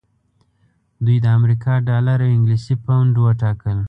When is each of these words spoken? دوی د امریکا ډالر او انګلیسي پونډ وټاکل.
دوی 1.05 1.17
د 1.21 1.27
امریکا 1.37 1.73
ډالر 1.87 2.19
او 2.25 2.31
انګلیسي 2.37 2.75
پونډ 2.85 3.13
وټاکل. 3.19 3.77